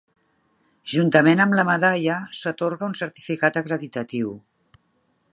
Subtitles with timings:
[0.93, 4.33] Juntament amb la medalla s'atorga un certificat acreditatiu.